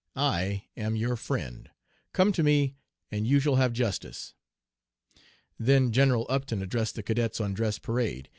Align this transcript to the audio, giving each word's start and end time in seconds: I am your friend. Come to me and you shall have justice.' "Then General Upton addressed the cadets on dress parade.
I 0.15 0.63
am 0.75 0.95
your 0.95 1.15
friend. 1.15 1.69
Come 2.11 2.31
to 2.31 2.41
me 2.41 2.73
and 3.11 3.27
you 3.27 3.39
shall 3.39 3.57
have 3.57 3.71
justice.' 3.71 4.33
"Then 5.59 5.91
General 5.91 6.25
Upton 6.27 6.63
addressed 6.63 6.95
the 6.95 7.03
cadets 7.03 7.39
on 7.39 7.53
dress 7.53 7.77
parade. 7.77 8.27